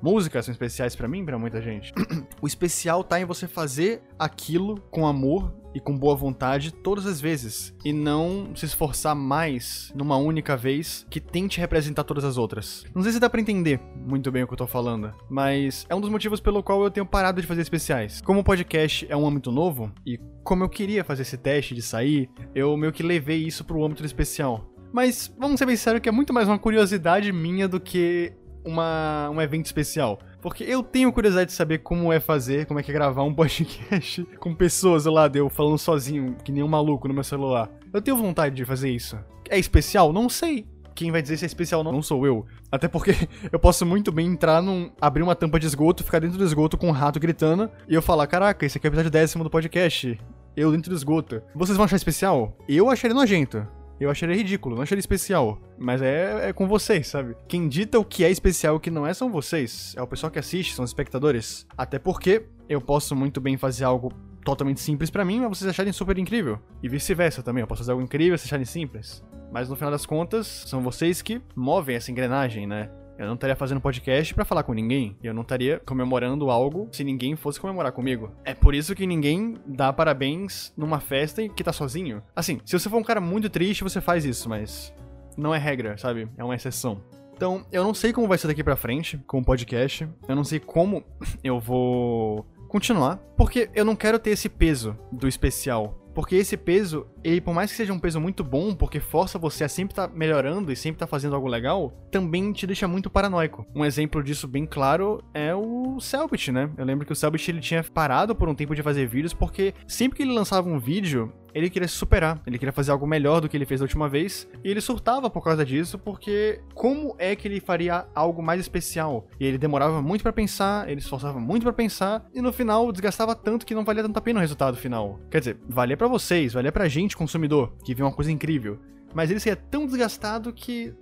Músicas 0.00 0.44
são 0.44 0.52
especiais 0.52 0.94
para 0.94 1.08
mim, 1.08 1.24
para 1.24 1.38
muita 1.38 1.60
gente. 1.60 1.92
o 2.40 2.46
especial 2.46 3.02
tá 3.02 3.20
em 3.20 3.24
você 3.24 3.48
fazer 3.48 4.00
aquilo 4.18 4.80
com 4.90 5.06
amor 5.06 5.52
e 5.74 5.80
com 5.80 5.96
boa 5.96 6.14
vontade 6.14 6.72
todas 6.72 7.04
as 7.04 7.20
vezes 7.20 7.74
e 7.84 7.92
não 7.92 8.54
se 8.54 8.64
esforçar 8.64 9.14
mais 9.14 9.92
numa 9.94 10.16
única 10.16 10.56
vez 10.56 11.06
que 11.10 11.20
tente 11.20 11.60
representar 11.60 12.04
todas 12.04 12.24
as 12.24 12.38
outras. 12.38 12.84
Não 12.94 13.02
sei 13.02 13.12
se 13.12 13.20
dá 13.20 13.28
para 13.28 13.40
entender 13.40 13.80
muito 13.96 14.30
bem 14.30 14.42
o 14.42 14.46
que 14.46 14.52
eu 14.52 14.58
tô 14.58 14.66
falando, 14.66 15.12
mas 15.28 15.84
é 15.88 15.94
um 15.94 16.00
dos 16.00 16.10
motivos 16.10 16.40
pelo 16.40 16.62
qual 16.62 16.82
eu 16.82 16.90
tenho 16.90 17.06
parado 17.06 17.40
de 17.40 17.46
fazer 17.46 17.62
especiais. 17.62 18.20
Como 18.20 18.40
o 18.40 18.44
podcast 18.44 19.06
é 19.08 19.16
um 19.16 19.26
âmbito 19.26 19.50
novo 19.50 19.92
e 20.06 20.18
como 20.42 20.64
eu 20.64 20.68
queria 20.68 21.04
fazer 21.04 21.22
esse 21.22 21.36
teste 21.36 21.74
de 21.74 21.82
sair, 21.82 22.30
eu 22.54 22.76
meio 22.76 22.92
que 22.92 23.02
levei 23.02 23.38
isso 23.38 23.64
pro 23.64 23.84
âmbito 23.84 24.04
especial. 24.04 24.64
Mas 24.92 25.32
vamos 25.38 25.58
ser 25.58 25.66
bem 25.66 25.76
sério 25.76 26.00
que 26.00 26.08
é 26.08 26.12
muito 26.12 26.32
mais 26.32 26.48
uma 26.48 26.58
curiosidade 26.58 27.30
minha 27.30 27.68
do 27.68 27.78
que 27.78 28.32
uma, 28.68 29.30
um 29.30 29.40
evento 29.40 29.66
especial. 29.66 30.18
Porque 30.40 30.62
eu 30.64 30.82
tenho 30.82 31.12
curiosidade 31.12 31.50
de 31.50 31.56
saber 31.56 31.78
como 31.78 32.12
é 32.12 32.20
fazer, 32.20 32.66
como 32.66 32.78
é 32.78 32.82
que 32.82 32.90
é 32.90 32.94
gravar 32.94 33.24
um 33.24 33.34
podcast 33.34 34.24
com 34.38 34.54
pessoas 34.54 35.04
lá, 35.06 35.22
lado, 35.22 35.36
eu 35.36 35.48
falando 35.48 35.78
sozinho, 35.78 36.36
que 36.44 36.52
nem 36.52 36.62
um 36.62 36.68
maluco 36.68 37.08
no 37.08 37.14
meu 37.14 37.24
celular. 37.24 37.68
Eu 37.92 38.00
tenho 38.00 38.16
vontade 38.16 38.54
de 38.54 38.64
fazer 38.64 38.90
isso. 38.90 39.18
É 39.48 39.58
especial? 39.58 40.12
Não 40.12 40.28
sei. 40.28 40.66
Quem 40.94 41.10
vai 41.10 41.22
dizer 41.22 41.36
se 41.36 41.44
é 41.44 41.46
especial 41.46 41.84
não, 41.84 41.92
não 41.92 42.02
sou 42.02 42.26
eu. 42.26 42.44
Até 42.70 42.88
porque 42.88 43.12
eu 43.50 43.58
posso 43.58 43.86
muito 43.86 44.12
bem 44.12 44.26
entrar 44.26 44.60
num. 44.60 44.90
abrir 45.00 45.22
uma 45.22 45.34
tampa 45.34 45.58
de 45.58 45.66
esgoto, 45.66 46.04
ficar 46.04 46.20
dentro 46.20 46.38
do 46.38 46.44
esgoto 46.44 46.76
com 46.76 46.88
um 46.88 46.92
rato 46.92 47.20
gritando 47.20 47.70
e 47.88 47.94
eu 47.94 48.02
falar: 48.02 48.26
caraca, 48.26 48.66
esse 48.66 48.78
aqui 48.78 48.86
é 48.86 48.88
o 48.88 48.90
episódio 48.90 49.10
décimo 49.10 49.44
do 49.44 49.50
podcast. 49.50 50.18
Eu 50.56 50.72
dentro 50.72 50.90
do 50.90 50.96
esgoto. 50.96 51.40
Vocês 51.54 51.76
vão 51.76 51.84
achar 51.84 51.96
especial? 51.96 52.56
Eu 52.68 52.90
acharia 52.90 53.14
nojento 53.14 53.77
eu 54.04 54.10
acharia 54.10 54.36
ridículo, 54.36 54.76
não 54.76 54.82
acharia 54.82 55.00
especial. 55.00 55.60
Mas 55.78 56.02
é, 56.02 56.48
é 56.48 56.52
com 56.52 56.66
vocês, 56.66 57.06
sabe? 57.06 57.36
Quem 57.46 57.68
dita 57.68 57.98
o 57.98 58.04
que 58.04 58.24
é 58.24 58.30
especial 58.30 58.74
e 58.74 58.76
o 58.76 58.80
que 58.80 58.90
não 58.90 59.06
é 59.06 59.14
são 59.14 59.30
vocês. 59.30 59.94
É 59.96 60.02
o 60.02 60.06
pessoal 60.06 60.30
que 60.30 60.38
assiste, 60.38 60.74
são 60.74 60.84
os 60.84 60.90
espectadores. 60.90 61.66
Até 61.76 61.98
porque 61.98 62.44
eu 62.68 62.80
posso 62.80 63.14
muito 63.16 63.40
bem 63.40 63.56
fazer 63.56 63.84
algo 63.84 64.12
totalmente 64.44 64.80
simples 64.80 65.10
para 65.10 65.24
mim, 65.24 65.40
mas 65.40 65.58
vocês 65.58 65.68
acharem 65.68 65.92
super 65.92 66.16
incrível. 66.18 66.58
E 66.82 66.88
vice-versa 66.88 67.42
também, 67.42 67.60
eu 67.60 67.66
posso 67.66 67.80
fazer 67.80 67.92
algo 67.92 68.02
incrível 68.02 68.34
e 68.34 68.38
vocês 68.38 68.48
acharem 68.48 68.64
simples. 68.64 69.22
Mas 69.52 69.68
no 69.68 69.76
final 69.76 69.90
das 69.90 70.06
contas, 70.06 70.46
são 70.66 70.82
vocês 70.82 71.22
que 71.22 71.40
movem 71.54 71.96
essa 71.96 72.10
engrenagem, 72.10 72.66
né? 72.66 72.90
Eu 73.18 73.26
não 73.26 73.34
estaria 73.34 73.56
fazendo 73.56 73.80
podcast 73.80 74.32
para 74.32 74.44
falar 74.44 74.62
com 74.62 74.72
ninguém. 74.72 75.16
Eu 75.20 75.34
não 75.34 75.42
estaria 75.42 75.80
comemorando 75.84 76.50
algo 76.50 76.88
se 76.92 77.02
ninguém 77.02 77.34
fosse 77.34 77.60
comemorar 77.60 77.90
comigo. 77.90 78.30
É 78.44 78.54
por 78.54 78.76
isso 78.76 78.94
que 78.94 79.08
ninguém 79.08 79.56
dá 79.66 79.92
parabéns 79.92 80.72
numa 80.76 81.00
festa 81.00 81.46
que 81.48 81.64
tá 81.64 81.72
sozinho. 81.72 82.22
Assim, 82.34 82.60
se 82.64 82.78
você 82.78 82.88
for 82.88 82.96
um 82.96 83.02
cara 83.02 83.20
muito 83.20 83.50
triste, 83.50 83.82
você 83.82 84.00
faz 84.00 84.24
isso, 84.24 84.48
mas 84.48 84.94
não 85.36 85.52
é 85.52 85.58
regra, 85.58 85.98
sabe? 85.98 86.28
É 86.36 86.44
uma 86.44 86.54
exceção. 86.54 87.02
Então, 87.34 87.66
eu 87.72 87.82
não 87.82 87.92
sei 87.92 88.12
como 88.12 88.28
vai 88.28 88.38
ser 88.38 88.46
daqui 88.46 88.62
pra 88.62 88.76
frente 88.76 89.18
com 89.26 89.40
o 89.40 89.44
podcast. 89.44 90.08
Eu 90.28 90.36
não 90.36 90.44
sei 90.44 90.60
como 90.60 91.02
eu 91.42 91.58
vou 91.58 92.46
continuar. 92.68 93.16
Porque 93.36 93.68
eu 93.74 93.84
não 93.84 93.96
quero 93.96 94.18
ter 94.18 94.30
esse 94.30 94.48
peso 94.48 94.96
do 95.10 95.26
especial. 95.26 96.07
Porque 96.18 96.34
esse 96.34 96.56
peso, 96.56 97.06
ele, 97.22 97.40
por 97.40 97.54
mais 97.54 97.70
que 97.70 97.76
seja 97.76 97.92
um 97.92 97.98
peso 98.00 98.20
muito 98.20 98.42
bom, 98.42 98.74
porque 98.74 98.98
força 98.98 99.38
você 99.38 99.62
a 99.62 99.68
sempre 99.68 99.92
estar 99.92 100.08
tá 100.08 100.12
melhorando 100.12 100.72
e 100.72 100.74
sempre 100.74 100.96
estar 100.96 101.06
tá 101.06 101.10
fazendo 101.10 101.36
algo 101.36 101.46
legal, 101.46 101.92
também 102.10 102.50
te 102.50 102.66
deixa 102.66 102.88
muito 102.88 103.08
paranoico. 103.08 103.64
Um 103.72 103.84
exemplo 103.84 104.20
disso 104.20 104.48
bem 104.48 104.66
claro 104.66 105.22
é 105.32 105.54
o 105.54 106.00
Selbit, 106.00 106.50
né? 106.50 106.70
Eu 106.76 106.84
lembro 106.84 107.06
que 107.06 107.12
o 107.12 107.14
Selbit 107.14 107.48
ele 107.48 107.60
tinha 107.60 107.84
parado 107.84 108.34
por 108.34 108.48
um 108.48 108.54
tempo 108.56 108.74
de 108.74 108.82
fazer 108.82 109.06
vídeos, 109.06 109.32
porque 109.32 109.72
sempre 109.86 110.16
que 110.16 110.24
ele 110.24 110.32
lançava 110.32 110.68
um 110.68 110.80
vídeo, 110.80 111.32
ele 111.54 111.70
queria 111.70 111.88
se 111.88 111.94
superar, 111.94 112.40
ele 112.46 112.58
queria 112.58 112.72
fazer 112.72 112.90
algo 112.90 113.06
melhor 113.06 113.40
do 113.40 113.48
que 113.48 113.56
ele 113.56 113.66
fez 113.66 113.80
da 113.80 113.84
última 113.84 114.08
vez, 114.08 114.48
e 114.62 114.70
ele 114.70 114.80
surtava 114.80 115.30
por 115.30 115.42
causa 115.42 115.64
disso, 115.64 115.98
porque 115.98 116.60
como 116.74 117.14
é 117.18 117.34
que 117.34 117.48
ele 117.48 117.60
faria 117.60 118.06
algo 118.14 118.42
mais 118.42 118.60
especial? 118.60 119.26
E 119.38 119.46
ele 119.46 119.58
demorava 119.58 120.00
muito 120.02 120.22
para 120.22 120.32
pensar, 120.32 120.88
ele 120.88 121.00
esforçava 121.00 121.38
muito 121.40 121.62
para 121.62 121.72
pensar, 121.72 122.26
e 122.34 122.40
no 122.40 122.52
final 122.52 122.90
desgastava 122.92 123.34
tanto 123.34 123.66
que 123.66 123.74
não 123.74 123.84
valia 123.84 124.02
tanto 124.02 124.16
a 124.16 124.20
pena 124.20 124.38
o 124.38 124.42
resultado 124.42 124.76
final. 124.76 125.18
Quer 125.30 125.38
dizer, 125.40 125.56
valia 125.68 125.96
para 125.96 126.08
vocês, 126.08 126.52
valia 126.52 126.72
pra 126.72 126.88
gente, 126.88 127.16
consumidor, 127.16 127.72
que 127.84 127.94
viu 127.94 128.06
uma 128.06 128.12
coisa 128.12 128.30
incrível. 128.30 128.78
Mas 129.14 129.30
ele 129.30 129.40
seria 129.40 129.56
tão 129.56 129.86
desgastado 129.86 130.52
que 130.52 130.94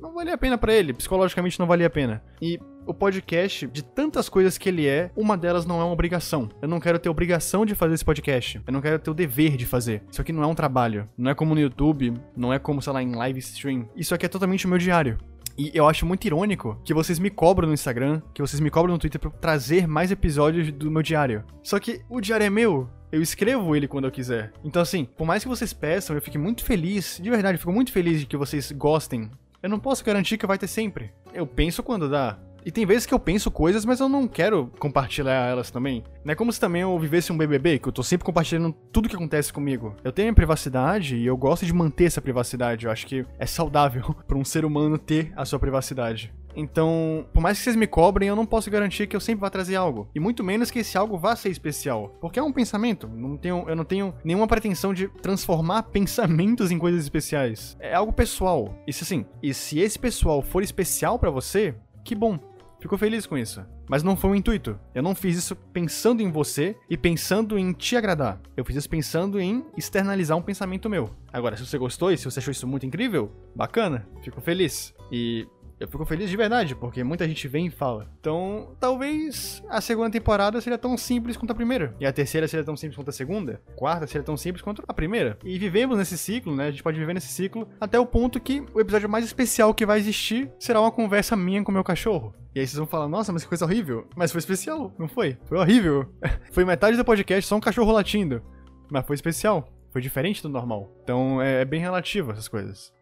não 0.00 0.14
valia 0.14 0.34
a 0.34 0.38
pena 0.38 0.58
para 0.58 0.72
ele, 0.72 0.92
psicologicamente 0.92 1.58
não 1.58 1.66
valia 1.66 1.86
a 1.86 1.90
pena. 1.90 2.22
E 2.40 2.58
o 2.86 2.94
podcast, 2.94 3.66
de 3.66 3.82
tantas 3.82 4.28
coisas 4.28 4.58
que 4.58 4.68
ele 4.68 4.86
é, 4.86 5.10
uma 5.16 5.36
delas 5.36 5.66
não 5.66 5.80
é 5.80 5.84
uma 5.84 5.92
obrigação. 5.92 6.50
Eu 6.60 6.68
não 6.68 6.80
quero 6.80 6.98
ter 6.98 7.08
obrigação 7.08 7.64
de 7.64 7.74
fazer 7.74 7.94
esse 7.94 8.04
podcast. 8.04 8.60
Eu 8.66 8.72
não 8.72 8.80
quero 8.80 8.98
ter 8.98 9.10
o 9.10 9.14
dever 9.14 9.56
de 9.56 9.66
fazer. 9.66 10.02
Isso 10.10 10.20
aqui 10.20 10.32
não 10.32 10.42
é 10.42 10.46
um 10.46 10.54
trabalho. 10.54 11.08
Não 11.16 11.30
é 11.30 11.34
como 11.34 11.54
no 11.54 11.60
YouTube, 11.60 12.14
não 12.36 12.52
é 12.52 12.58
como, 12.58 12.82
sei 12.82 12.92
lá, 12.92 13.02
em 13.02 13.14
live 13.14 13.38
stream. 13.38 13.88
Isso 13.96 14.14
aqui 14.14 14.26
é 14.26 14.28
totalmente 14.28 14.66
o 14.66 14.68
meu 14.68 14.78
diário. 14.78 15.18
E 15.56 15.70
eu 15.72 15.86
acho 15.86 16.04
muito 16.04 16.24
irônico 16.24 16.80
que 16.84 16.92
vocês 16.92 17.18
me 17.18 17.30
cobram 17.30 17.68
no 17.68 17.74
Instagram, 17.74 18.20
que 18.32 18.42
vocês 18.42 18.58
me 18.58 18.70
cobram 18.70 18.94
no 18.94 18.98
Twitter 18.98 19.20
pra 19.20 19.30
trazer 19.30 19.86
mais 19.86 20.10
episódios 20.10 20.72
do 20.72 20.90
meu 20.90 21.02
diário. 21.02 21.44
Só 21.62 21.78
que 21.78 22.00
o 22.08 22.20
diário 22.20 22.44
é 22.44 22.50
meu. 22.50 22.88
Eu 23.12 23.22
escrevo 23.22 23.76
ele 23.76 23.86
quando 23.86 24.06
eu 24.06 24.10
quiser. 24.10 24.52
Então, 24.64 24.82
assim, 24.82 25.04
por 25.04 25.24
mais 25.24 25.44
que 25.44 25.48
vocês 25.48 25.72
peçam, 25.72 26.16
eu 26.16 26.22
fico 26.22 26.38
muito 26.38 26.64
feliz, 26.64 27.20
de 27.22 27.30
verdade, 27.30 27.54
eu 27.54 27.60
fico 27.60 27.72
muito 27.72 27.92
feliz 27.92 28.18
de 28.18 28.26
que 28.26 28.36
vocês 28.36 28.72
gostem. 28.72 29.30
Eu 29.62 29.70
não 29.70 29.78
posso 29.78 30.04
garantir 30.04 30.36
que 30.36 30.46
vai 30.46 30.58
ter 30.58 30.66
sempre. 30.66 31.12
Eu 31.32 31.46
penso 31.46 31.82
quando 31.82 32.08
dá. 32.08 32.36
E 32.64 32.70
tem 32.70 32.86
vezes 32.86 33.04
que 33.04 33.12
eu 33.12 33.18
penso 33.18 33.50
coisas, 33.50 33.84
mas 33.84 34.00
eu 34.00 34.08
não 34.08 34.26
quero 34.26 34.72
compartilhar 34.78 35.48
elas 35.48 35.70
também. 35.70 36.02
Não 36.24 36.32
é 36.32 36.34
como 36.34 36.52
se 36.52 36.58
também 36.58 36.82
eu 36.82 36.98
vivesse 36.98 37.30
um 37.30 37.36
BBB, 37.36 37.78
que 37.78 37.88
eu 37.88 37.92
tô 37.92 38.02
sempre 38.02 38.24
compartilhando 38.24 38.74
tudo 38.90 39.08
que 39.08 39.14
acontece 39.14 39.52
comigo. 39.52 39.94
Eu 40.02 40.12
tenho 40.12 40.30
a 40.30 40.34
privacidade 40.34 41.16
e 41.16 41.26
eu 41.26 41.36
gosto 41.36 41.66
de 41.66 41.72
manter 41.74 42.04
essa 42.04 42.22
privacidade. 42.22 42.86
Eu 42.86 42.92
acho 42.92 43.06
que 43.06 43.26
é 43.38 43.44
saudável 43.44 44.14
para 44.26 44.38
um 44.38 44.44
ser 44.44 44.64
humano 44.64 44.96
ter 44.96 45.32
a 45.36 45.44
sua 45.44 45.58
privacidade. 45.58 46.32
Então, 46.56 47.26
por 47.32 47.40
mais 47.40 47.58
que 47.58 47.64
vocês 47.64 47.76
me 47.76 47.86
cobrem, 47.86 48.28
eu 48.28 48.36
não 48.36 48.46
posso 48.46 48.70
garantir 48.70 49.06
que 49.06 49.16
eu 49.16 49.20
sempre 49.20 49.40
vá 49.40 49.50
trazer 49.50 49.74
algo. 49.74 50.08
E 50.14 50.20
muito 50.20 50.44
menos 50.44 50.70
que 50.70 50.78
esse 50.78 50.96
algo 50.96 51.18
vá 51.18 51.34
ser 51.34 51.50
especial. 51.50 52.16
Porque 52.20 52.38
é 52.38 52.42
um 52.42 52.52
pensamento. 52.52 53.08
Não 53.08 53.36
tenho, 53.36 53.64
eu 53.68 53.76
não 53.76 53.84
tenho 53.84 54.14
nenhuma 54.24 54.46
pretensão 54.46 54.94
de 54.94 55.08
transformar 55.20 55.82
pensamentos 55.90 56.70
em 56.70 56.78
coisas 56.78 57.02
especiais. 57.02 57.76
É 57.80 57.94
algo 57.94 58.12
pessoal. 58.12 58.74
Se 58.90 59.02
assim, 59.02 59.26
e 59.42 59.52
se 59.52 59.80
esse 59.80 59.98
pessoal 59.98 60.40
for 60.40 60.62
especial 60.62 61.18
para 61.18 61.30
você, 61.30 61.74
que 62.04 62.14
bom. 62.14 62.38
Fico 62.84 62.98
feliz 62.98 63.24
com 63.24 63.38
isso. 63.38 63.64
Mas 63.88 64.02
não 64.02 64.14
foi 64.14 64.32
o 64.32 64.34
intuito. 64.34 64.78
Eu 64.94 65.02
não 65.02 65.14
fiz 65.14 65.38
isso 65.38 65.56
pensando 65.56 66.20
em 66.20 66.30
você 66.30 66.76
e 66.86 66.98
pensando 66.98 67.58
em 67.58 67.72
te 67.72 67.96
agradar. 67.96 68.38
Eu 68.54 68.62
fiz 68.62 68.76
isso 68.76 68.90
pensando 68.90 69.40
em 69.40 69.64
externalizar 69.74 70.36
um 70.36 70.42
pensamento 70.42 70.90
meu. 70.90 71.08
Agora, 71.32 71.56
se 71.56 71.64
você 71.64 71.78
gostou 71.78 72.12
e 72.12 72.18
se 72.18 72.26
você 72.26 72.40
achou 72.40 72.52
isso 72.52 72.66
muito 72.66 72.84
incrível, 72.84 73.32
bacana, 73.56 74.06
fico 74.22 74.38
feliz. 74.42 74.94
E 75.10 75.48
eu 75.78 75.88
fico 75.88 76.04
feliz 76.04 76.30
de 76.30 76.36
verdade, 76.36 76.74
porque 76.74 77.02
muita 77.02 77.26
gente 77.26 77.46
vem 77.48 77.66
e 77.66 77.70
fala. 77.70 78.08
Então, 78.20 78.74
talvez 78.78 79.62
a 79.68 79.80
segunda 79.80 80.10
temporada 80.10 80.60
seja 80.60 80.78
tão 80.78 80.96
simples 80.96 81.36
quanto 81.36 81.50
a 81.50 81.54
primeira. 81.54 81.94
E 81.98 82.06
a 82.06 82.12
terceira 82.12 82.46
seja 82.46 82.64
tão 82.64 82.76
simples 82.76 82.96
quanto 82.96 83.10
a 83.10 83.12
segunda. 83.12 83.60
A 83.68 83.72
quarta 83.72 84.06
seja 84.06 84.24
tão 84.24 84.36
simples 84.36 84.62
quanto 84.62 84.82
a 84.86 84.94
primeira. 84.94 85.38
E 85.44 85.58
vivemos 85.58 85.98
nesse 85.98 86.16
ciclo, 86.16 86.54
né? 86.54 86.68
A 86.68 86.70
gente 86.70 86.82
pode 86.82 86.98
viver 86.98 87.14
nesse 87.14 87.28
ciclo 87.28 87.68
até 87.80 87.98
o 87.98 88.06
ponto 88.06 88.40
que 88.40 88.64
o 88.72 88.80
episódio 88.80 89.08
mais 89.08 89.24
especial 89.24 89.74
que 89.74 89.86
vai 89.86 89.98
existir 89.98 90.50
será 90.58 90.80
uma 90.80 90.92
conversa 90.92 91.36
minha 91.36 91.62
com 91.62 91.72
meu 91.72 91.84
cachorro. 91.84 92.34
E 92.54 92.60
aí 92.60 92.66
vocês 92.66 92.78
vão 92.78 92.86
falar, 92.86 93.08
nossa, 93.08 93.32
mas 93.32 93.42
que 93.42 93.48
coisa 93.48 93.64
horrível. 93.64 94.06
Mas 94.14 94.30
foi 94.30 94.38
especial, 94.38 94.92
não 94.98 95.08
foi? 95.08 95.36
Foi 95.46 95.58
horrível. 95.58 96.08
foi 96.52 96.64
metade 96.64 96.96
do 96.96 97.04
podcast 97.04 97.48
só 97.48 97.56
um 97.56 97.60
cachorro 97.60 97.92
latindo. 97.92 98.42
Mas 98.90 99.04
foi 99.04 99.14
especial. 99.16 99.68
Foi 99.90 100.00
diferente 100.00 100.42
do 100.42 100.48
normal. 100.48 100.90
Então 101.02 101.42
é, 101.42 101.62
é 101.62 101.64
bem 101.64 101.80
relativo 101.80 102.32
essas 102.32 102.48
coisas. 102.48 102.92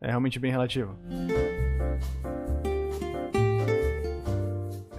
É 0.00 0.08
realmente 0.08 0.38
bem 0.38 0.50
relativo. 0.50 0.98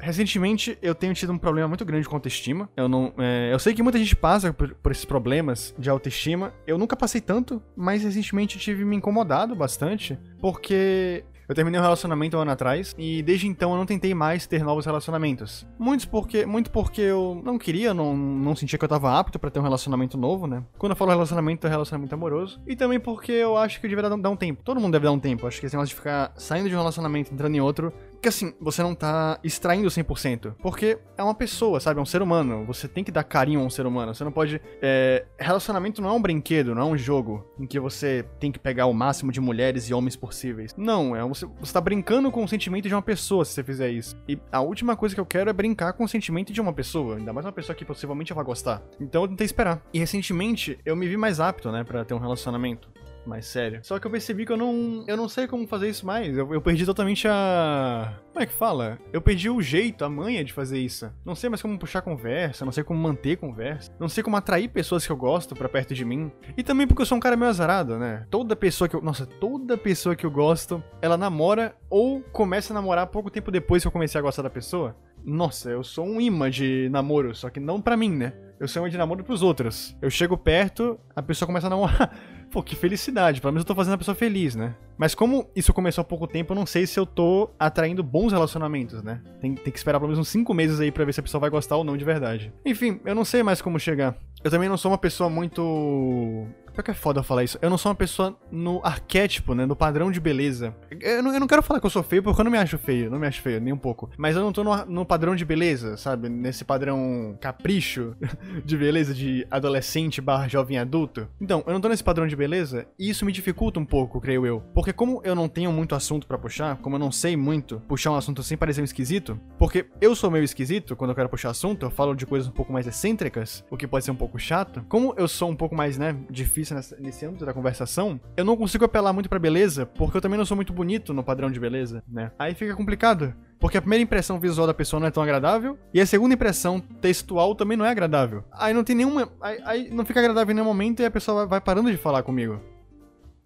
Recentemente 0.03 0.77
eu 0.81 0.93
tenho 0.93 1.13
tido 1.13 1.31
um 1.31 1.37
problema 1.37 1.67
muito 1.69 1.85
grande 1.85 2.07
com 2.07 2.15
autoestima. 2.15 2.69
Eu 2.75 2.89
não. 2.89 3.13
É, 3.17 3.53
eu 3.53 3.57
sei 3.57 3.73
que 3.73 3.81
muita 3.81 3.97
gente 3.97 4.15
passa 4.15 4.51
por, 4.51 4.75
por, 4.75 4.91
esses 4.91 5.05
problemas 5.05 5.73
de 5.79 5.89
autoestima. 5.89 6.53
Eu 6.67 6.77
nunca 6.77 6.95
passei 6.95 7.21
tanto, 7.21 7.63
mas 7.73 8.03
recentemente 8.03 8.59
tive 8.59 8.83
me 8.83 8.97
incomodado 8.97 9.55
bastante. 9.55 10.19
Porque 10.41 11.23
eu 11.47 11.55
terminei 11.55 11.79
um 11.79 11.83
relacionamento 11.83 12.37
um 12.37 12.41
ano 12.41 12.51
atrás 12.51 12.93
e 12.97 13.21
desde 13.21 13.47
então 13.47 13.71
eu 13.71 13.77
não 13.77 13.85
tentei 13.85 14.13
mais 14.13 14.47
ter 14.47 14.63
novos 14.63 14.85
relacionamentos. 14.85 15.65
Muitos 15.77 16.05
porque, 16.05 16.45
muito 16.45 16.71
porque 16.71 17.01
eu 17.01 17.41
não 17.43 17.57
queria, 17.57 17.93
não, 17.93 18.15
não 18.15 18.55
sentia 18.55 18.77
que 18.77 18.85
eu 18.85 18.89
tava 18.89 19.17
apto 19.17 19.39
para 19.39 19.49
ter 19.49 19.59
um 19.59 19.63
relacionamento 19.63 20.17
novo, 20.17 20.47
né? 20.47 20.63
Quando 20.77 20.91
eu 20.91 20.95
falo 20.95 21.11
relacionamento, 21.11 21.67
é 21.67 21.69
relacionamento 21.69 22.13
amoroso. 22.15 22.61
E 22.65 22.75
também 22.75 22.99
porque 22.99 23.31
eu 23.31 23.57
acho 23.57 23.79
que 23.79 23.85
eu 23.85 23.89
devia 23.89 24.09
dar 24.09 24.29
um 24.29 24.35
tempo. 24.35 24.61
Todo 24.63 24.79
mundo 24.79 24.93
deve 24.93 25.05
dar 25.05 25.11
um 25.11 25.19
tempo. 25.19 25.47
Acho 25.47 25.59
que 25.59 25.65
esse 25.65 25.75
negócio 25.75 25.93
de 25.93 25.99
ficar 25.99 26.33
saindo 26.37 26.69
de 26.69 26.75
um 26.75 26.77
relacionamento, 26.77 27.33
entrando 27.33 27.55
em 27.55 27.61
outro, 27.61 27.93
que 28.23 28.29
assim, 28.29 28.53
você 28.59 28.81
não 28.81 28.95
tá 28.95 29.37
extraindo 29.43 29.87
100%. 29.89 30.55
Porque 30.61 30.97
é 31.17 31.21
uma 31.21 31.35
pessoa, 31.35 31.79
sabe? 31.79 31.99
É 31.99 32.01
um 32.01 32.05
ser 32.05 32.21
humano. 32.21 32.65
Você 32.65 32.87
tem 32.87 33.03
que 33.03 33.11
dar 33.11 33.23
carinho 33.23 33.59
a 33.59 33.63
um 33.63 33.69
ser 33.69 33.85
humano. 33.85 34.15
Você 34.15 34.23
não 34.23 34.31
pode. 34.31 34.61
É... 34.81 35.25
Relacionamento 35.37 36.01
não 36.01 36.09
é 36.09 36.13
um 36.13 36.21
brinquedo, 36.21 36.73
não 36.73 36.81
é 36.81 36.85
um 36.85 36.97
jogo 36.97 37.45
em 37.59 37.67
que 37.67 37.79
você 37.79 38.25
tem 38.39 38.51
que 38.51 38.57
pegar 38.57 38.85
o 38.85 38.93
máximo 38.93 39.31
de 39.31 39.41
mulheres 39.41 39.89
e 39.89 39.93
homens 39.93 40.15
possíveis. 40.15 40.73
Não, 40.77 41.13
é 41.15 41.21
você, 41.23 41.45
você 41.59 41.73
tá 41.73 41.81
brincando 41.81 42.31
com 42.31 42.43
o 42.43 42.47
sentimento 42.47 42.87
de 42.87 42.95
uma 42.95 43.01
pessoa 43.01 43.43
se 43.43 43.51
você 43.51 43.63
fizer 43.63 43.89
isso. 43.89 44.15
E 44.27 44.39
a 44.51 44.61
última 44.61 44.95
coisa 44.95 45.13
que 45.13 45.21
eu 45.21 45.25
quero 45.25 45.49
é 45.49 45.53
brincar 45.53 45.91
com 45.93 46.05
o 46.05 46.07
sentimento 46.07 46.53
de 46.53 46.61
uma 46.61 46.71
pessoa. 46.71 47.17
Ainda 47.17 47.33
mais 47.33 47.45
uma 47.45 47.51
pessoa 47.51 47.75
que 47.75 47.83
possivelmente 47.83 48.33
vai 48.33 48.45
gostar. 48.45 48.81
Então 49.01 49.23
eu 49.23 49.27
tentei 49.27 49.45
esperar. 49.45 49.81
E 49.93 49.99
recentemente 49.99 50.79
eu 50.85 50.95
me 50.95 51.07
vi 51.07 51.17
mais 51.17 51.41
apto, 51.41 51.71
né, 51.71 51.83
para 51.83 52.05
ter 52.05 52.13
um 52.13 52.19
relacionamento 52.19 52.89
mais 53.27 53.45
sério. 53.45 53.79
Só 53.83 53.99
que 53.99 54.07
eu 54.07 54.11
percebi 54.11 54.45
que 54.45 54.51
eu 54.51 54.57
não, 54.57 55.03
eu 55.07 55.17
não 55.17 55.29
sei 55.29 55.47
como 55.47 55.67
fazer 55.67 55.89
isso 55.89 56.05
mais. 56.05 56.37
Eu, 56.37 56.53
eu 56.53 56.61
perdi 56.61 56.85
totalmente 56.85 57.27
a. 57.27 58.19
Como 58.31 58.43
é 58.43 58.45
que 58.45 58.53
fala? 58.53 58.97
Eu 59.11 59.21
perdi 59.21 59.49
o 59.49 59.61
jeito, 59.61 60.03
a 60.03 60.09
manha 60.09 60.43
de 60.43 60.51
fazer 60.51 60.79
isso. 60.79 61.11
Não 61.23 61.35
sei 61.35 61.49
mais 61.49 61.61
como 61.61 61.77
puxar 61.77 62.01
conversa, 62.01 62.65
não 62.65 62.71
sei 62.71 62.83
como 62.83 62.99
manter 62.99 63.37
conversa, 63.37 63.91
não 63.99 64.09
sei 64.09 64.23
como 64.23 64.35
atrair 64.35 64.69
pessoas 64.69 65.05
que 65.05 65.11
eu 65.11 65.17
gosto 65.17 65.55
para 65.55 65.69
perto 65.69 65.93
de 65.93 66.03
mim. 66.03 66.31
E 66.57 66.63
também 66.63 66.87
porque 66.87 67.01
eu 67.01 67.05
sou 67.05 67.17
um 67.17 67.21
cara 67.21 67.37
meio 67.37 67.49
azarado, 67.49 67.97
né? 67.97 68.25
Toda 68.29 68.55
pessoa 68.55 68.87
que 68.87 68.95
eu. 68.95 69.01
Nossa, 69.01 69.25
toda 69.25 69.77
pessoa 69.77 70.15
que 70.15 70.25
eu 70.25 70.31
gosto, 70.31 70.83
ela 71.01 71.17
namora 71.17 71.75
ou 71.89 72.21
começa 72.21 72.73
a 72.73 72.75
namorar 72.75 73.07
pouco 73.07 73.29
tempo 73.29 73.51
depois 73.51 73.83
que 73.83 73.87
eu 73.87 73.91
comecei 73.91 74.17
a 74.19 74.21
gostar 74.21 74.41
da 74.41 74.49
pessoa. 74.49 74.95
Nossa, 75.25 75.69
eu 75.69 75.83
sou 75.83 76.05
um 76.05 76.19
imã 76.19 76.49
de 76.49 76.89
namoro, 76.91 77.33
só 77.35 77.49
que 77.49 77.59
não 77.59 77.81
para 77.81 77.95
mim, 77.97 78.11
né? 78.11 78.33
Eu 78.59 78.67
sou 78.67 78.81
um 78.81 78.85
imã 78.85 78.91
de 78.91 78.97
namoro 78.97 79.23
pros 79.23 79.41
outros. 79.41 79.95
Eu 80.01 80.09
chego 80.09 80.37
perto, 80.37 80.99
a 81.15 81.21
pessoa 81.21 81.47
começa 81.47 81.67
a 81.67 81.69
namorar. 81.69 82.15
Pô, 82.51 82.61
que 82.61 82.75
felicidade. 82.75 83.41
Pelo 83.41 83.51
menos 83.51 83.63
eu 83.63 83.67
tô 83.67 83.73
fazendo 83.73 83.93
a 83.93 83.97
pessoa 83.97 84.13
feliz, 84.13 84.53
né? 84.53 84.75
Mas 84.95 85.15
como 85.15 85.49
isso 85.55 85.73
começou 85.73 86.03
há 86.03 86.05
pouco 86.05 86.27
tempo, 86.27 86.53
eu 86.53 86.55
não 86.55 86.67
sei 86.67 86.85
se 86.85 86.99
eu 86.99 87.05
tô 87.05 87.49
atraindo 87.57 88.03
bons 88.03 88.31
relacionamentos, 88.31 89.01
né? 89.01 89.21
Tem, 89.41 89.55
tem 89.55 89.71
que 89.73 89.77
esperar 89.77 89.99
pelo 89.99 90.09
menos 90.09 90.19
uns 90.19 90.29
5 90.29 90.53
meses 90.53 90.79
aí 90.79 90.91
pra 90.91 91.03
ver 91.03 91.13
se 91.13 91.19
a 91.19 91.23
pessoa 91.23 91.41
vai 91.41 91.49
gostar 91.49 91.77
ou 91.77 91.83
não 91.83 91.97
de 91.97 92.05
verdade. 92.05 92.53
Enfim, 92.63 92.99
eu 93.05 93.15
não 93.15 93.25
sei 93.25 93.41
mais 93.41 93.59
como 93.59 93.79
chegar. 93.79 94.15
Eu 94.43 94.51
também 94.51 94.69
não 94.69 94.77
sou 94.77 94.91
uma 94.91 94.97
pessoa 94.99 95.31
muito 95.31 96.45
Pior 96.73 96.83
que 96.83 96.91
é 96.91 96.93
foda 96.95 97.21
falar 97.21 97.43
isso. 97.43 97.59
Eu 97.61 97.69
não 97.69 97.77
sou 97.77 97.91
uma 97.91 97.95
pessoa 97.95 98.35
no 98.51 98.81
arquétipo, 98.83 99.53
né? 99.53 99.63
No 99.63 99.75
padrão 99.75 100.11
de 100.11 100.19
beleza. 100.19 100.75
Eu 100.99 101.21
não, 101.21 101.31
eu 101.31 101.39
não 101.39 101.47
quero 101.47 101.61
falar 101.61 101.79
que 101.79 101.85
eu 101.85 101.89
sou 101.89 102.01
feio, 102.01 102.23
porque 102.23 102.41
eu 102.41 102.43
não 102.43 102.51
me 102.51 102.57
acho 102.57 102.79
feio. 102.79 103.11
Não 103.11 103.19
me 103.19 103.27
acho 103.27 103.41
feio, 103.41 103.61
nem 103.61 103.71
um 103.71 103.77
pouco. 103.77 104.09
Mas 104.17 104.35
eu 104.35 104.41
não 104.41 104.51
tô 104.51 104.63
no, 104.63 104.85
no 104.85 105.05
padrão 105.05 105.35
de 105.35 105.45
beleza, 105.45 105.95
sabe? 105.97 106.29
Nesse 106.29 106.65
padrão 106.65 107.37
capricho 107.39 108.15
de 108.65 108.75
beleza 108.75 109.13
de 109.13 109.45
adolescente 109.51 110.19
barra 110.19 110.47
jovem 110.47 110.79
adulto. 110.79 111.27
Então, 111.39 111.63
eu 111.67 111.73
não 111.73 111.79
tô 111.79 111.89
nesse 111.89 112.03
padrão 112.03 112.25
de 112.25 112.35
beleza 112.35 112.87
e 112.97 113.07
isso 113.07 113.23
me 113.23 113.31
dificulta 113.31 113.79
um 113.79 113.85
pouco, 113.85 114.19
creio 114.19 114.43
eu. 114.43 114.61
Porque 114.73 114.91
como 114.91 115.21
eu 115.23 115.35
não 115.35 115.47
tenho 115.47 115.71
muito 115.71 115.93
assunto 115.93 116.25
para 116.25 116.39
puxar, 116.39 116.77
como 116.77 116.95
eu 116.95 116.99
não 116.99 117.11
sei 117.11 117.37
muito 117.37 117.79
puxar 117.87 118.11
um 118.11 118.15
assunto 118.15 118.41
sem 118.41 118.57
parecer 118.57 118.81
um 118.81 118.85
esquisito, 118.85 119.39
porque 119.59 119.85
eu 120.01 120.15
sou 120.15 120.31
meio 120.31 120.43
esquisito 120.43 120.95
quando 120.95 121.11
eu 121.11 121.15
quero 121.15 121.29
puxar 121.29 121.51
assunto, 121.51 121.85
eu 121.85 121.91
falo 121.91 122.15
de 122.15 122.25
coisas 122.25 122.49
um 122.49 122.51
pouco 122.51 122.73
mais 122.73 122.87
excêntricas, 122.87 123.63
o 123.69 123.77
que 123.77 123.87
pode 123.87 124.05
ser 124.05 124.11
um 124.11 124.15
pouco 124.15 124.39
chato. 124.39 124.83
Como 124.89 125.13
eu 125.17 125.27
sou 125.27 125.49
um 125.49 125.55
pouco 125.55 125.75
mais, 125.75 125.97
né, 125.97 126.15
difícil 126.31 126.62
difícil 126.63 126.75
nessa, 126.75 126.95
nesse 126.99 127.25
âmbito 127.25 127.45
da 127.45 127.53
conversação, 127.53 128.19
eu 128.35 128.45
não 128.45 128.55
consigo 128.55 128.85
apelar 128.85 129.13
muito 129.13 129.29
pra 129.29 129.37
beleza, 129.37 129.85
porque 129.85 130.17
eu 130.17 130.21
também 130.21 130.37
não 130.37 130.45
sou 130.45 130.55
muito 130.55 130.73
bonito 130.73 131.13
no 131.13 131.23
padrão 131.23 131.51
de 131.51 131.59
beleza, 131.59 132.01
né? 132.07 132.31
Aí 132.39 132.55
fica 132.55 132.75
complicado. 132.75 133.33
Porque 133.59 133.77
a 133.77 133.81
primeira 133.81 134.03
impressão 134.03 134.39
visual 134.39 134.67
da 134.67 134.73
pessoa 134.73 134.99
não 134.99 135.07
é 135.07 135.11
tão 135.11 135.21
agradável, 135.21 135.77
e 135.93 136.01
a 136.01 136.05
segunda 136.05 136.33
impressão 136.33 136.79
textual 136.79 137.55
também 137.55 137.77
não 137.77 137.85
é 137.85 137.89
agradável. 137.89 138.43
Aí 138.51 138.73
não 138.73 138.83
tem 138.83 138.95
nenhuma. 138.95 139.29
Aí, 139.39 139.59
aí 139.65 139.89
não 139.89 140.05
fica 140.05 140.19
agradável 140.19 140.51
em 140.51 140.55
nenhum 140.55 140.67
momento 140.67 141.01
e 141.01 141.05
a 141.05 141.11
pessoa 141.11 141.45
vai, 141.45 141.61
parando 141.61 141.91
de 141.91 141.97
falar 141.97 142.23
comigo. 142.23 142.59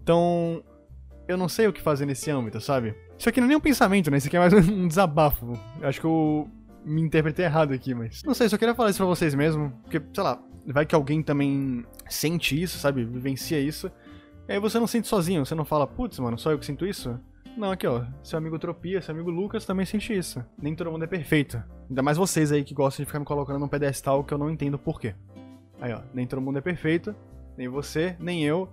Então. 0.02 0.64
Eu 1.28 1.36
não 1.36 1.50
sei 1.50 1.68
o 1.68 1.74
que 1.74 1.82
fazer 1.82 2.06
nesse 2.06 2.32
âmbito, 2.32 2.62
sabe? 2.62 2.96
Isso 3.20 3.28
aqui 3.28 3.42
não 3.42 3.48
é 3.48 3.50
nem 3.50 3.58
um 3.58 3.62
pensamento, 3.62 4.10
né? 4.10 4.16
Isso 4.16 4.28
aqui 4.28 4.38
é 4.38 4.40
mais 4.40 4.54
um 4.70 4.88
desabafo. 4.88 5.60
Eu 5.82 5.90
acho 5.90 6.00
que 6.00 6.08
eu 6.08 6.50
me 6.86 7.02
interpretei 7.02 7.44
errado 7.44 7.74
aqui, 7.74 7.94
mas. 7.94 8.24
Não 8.24 8.34
sei, 8.34 8.48
só 8.48 8.58
queria 8.58 8.74
falar 8.74 8.92
isso 8.92 9.00
pra 9.00 9.06
vocês 9.06 9.36
mesmo. 9.36 9.74
Porque, 9.84 10.02
sei 10.14 10.24
lá, 10.24 10.42
vai 10.72 10.86
que 10.86 10.96
alguém 10.96 11.22
também 11.22 11.86
sente 12.10 12.62
isso, 12.62 12.78
sabe? 12.78 13.04
Vivencia 13.06 13.60
isso. 13.60 13.92
E 14.48 14.54
aí 14.54 14.60
você 14.60 14.80
não 14.80 14.88
sente 14.88 15.08
sozinho, 15.08 15.46
você 15.46 15.56
não 15.56 15.66
fala, 15.66 15.86
putz, 15.86 16.20
mano, 16.20 16.38
só 16.38 16.52
eu 16.52 16.60
que 16.60 16.66
sinto 16.66 16.86
isso? 16.86 17.20
Não, 17.58 17.72
aqui 17.72 17.88
ó, 17.88 18.06
seu 18.22 18.38
amigo 18.38 18.60
Tropia, 18.60 19.02
seu 19.02 19.14
amigo 19.14 19.32
Lucas 19.32 19.66
também 19.66 19.86
sente 19.86 20.16
isso. 20.16 20.44
Nem 20.62 20.76
todo 20.76 20.92
mundo 20.92 21.04
é 21.04 21.08
perfeito. 21.08 21.62
Ainda 21.90 22.04
mais 22.04 22.18
vocês 22.18 22.52
aí 22.52 22.64
que 22.64 22.74
gostam 22.74 23.04
de 23.04 23.08
ficar 23.08 23.20
me 23.20 23.26
colocando 23.26 23.60
num 23.60 23.68
pedestal 23.68 24.24
que 24.24 24.34
eu 24.34 24.38
não 24.38 24.50
entendo 24.50 24.78
porquê. 24.78 25.16
Aí 25.82 25.92
ó, 25.92 26.02
nem 26.14 26.28
todo 26.28 26.42
mundo 26.42 26.60
é 26.60 26.62
perfeito, 26.62 27.16
nem 27.58 27.68
você, 27.68 28.16
nem 28.20 28.44
eu, 28.44 28.70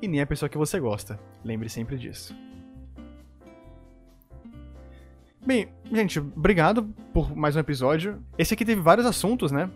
e 0.00 0.08
nem 0.08 0.20
a 0.20 0.26
pessoa 0.26 0.48
que 0.48 0.58
você 0.58 0.80
gosta. 0.80 1.18
Lembre 1.44 1.68
sempre 1.68 1.96
disso. 1.96 2.34
Bem, 5.44 5.68
gente, 5.92 6.18
obrigado 6.18 6.84
por 7.12 7.34
mais 7.34 7.56
um 7.56 7.60
episódio. 7.60 8.22
Esse 8.36 8.54
aqui 8.54 8.64
teve 8.64 8.80
vários 8.80 9.06
assuntos, 9.06 9.52
né? 9.52 9.70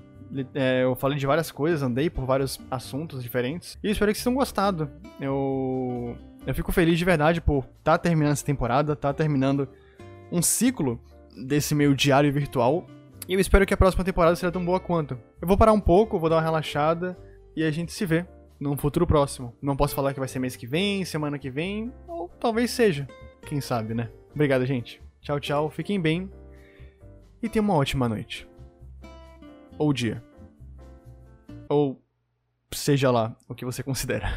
É, 0.54 0.82
eu 0.82 0.94
falei 0.94 1.18
de 1.18 1.26
várias 1.26 1.50
coisas, 1.50 1.82
andei 1.82 2.08
por 2.08 2.24
vários 2.24 2.58
assuntos 2.70 3.22
diferentes. 3.22 3.78
E 3.82 3.90
espero 3.90 4.10
que 4.10 4.18
vocês 4.18 4.24
tenham 4.24 4.36
gostado. 4.36 4.90
Eu, 5.20 6.16
eu 6.46 6.54
fico 6.54 6.72
feliz 6.72 6.98
de 6.98 7.04
verdade 7.04 7.40
por 7.40 7.64
estar 7.64 7.92
tá 7.92 7.98
terminando 7.98 8.32
essa 8.32 8.44
temporada, 8.44 8.94
estar 8.94 9.12
tá 9.12 9.14
terminando 9.14 9.68
um 10.30 10.40
ciclo 10.40 11.00
desse 11.36 11.74
meu 11.74 11.94
diário 11.94 12.32
virtual. 12.32 12.86
E 13.28 13.34
eu 13.34 13.40
espero 13.40 13.66
que 13.66 13.74
a 13.74 13.76
próxima 13.76 14.04
temporada 14.04 14.34
seja 14.34 14.50
tão 14.50 14.64
boa 14.64 14.80
quanto. 14.80 15.18
Eu 15.40 15.46
vou 15.46 15.56
parar 15.56 15.72
um 15.72 15.80
pouco, 15.80 16.18
vou 16.18 16.30
dar 16.30 16.36
uma 16.36 16.42
relaxada 16.42 17.16
e 17.54 17.62
a 17.62 17.70
gente 17.70 17.92
se 17.92 18.06
vê 18.06 18.26
num 18.58 18.76
futuro 18.76 19.06
próximo. 19.06 19.54
Não 19.60 19.76
posso 19.76 19.94
falar 19.94 20.14
que 20.14 20.18
vai 20.18 20.28
ser 20.28 20.38
mês 20.38 20.56
que 20.56 20.66
vem, 20.66 21.04
semana 21.04 21.38
que 21.38 21.50
vem, 21.50 21.92
ou 22.08 22.28
talvez 22.28 22.70
seja. 22.70 23.06
Quem 23.42 23.60
sabe, 23.60 23.92
né? 23.92 24.08
Obrigado, 24.34 24.64
gente. 24.64 25.00
Tchau, 25.20 25.38
tchau. 25.38 25.70
Fiquem 25.70 26.00
bem. 26.00 26.30
E 27.42 27.48
tenham 27.48 27.64
uma 27.64 27.74
ótima 27.74 28.08
noite 28.08 28.48
ou 29.78 29.92
dia. 29.92 30.22
Ou 31.68 32.02
seja 32.72 33.10
lá 33.10 33.36
o 33.48 33.54
que 33.54 33.64
você 33.64 33.82
considera. 33.84 34.28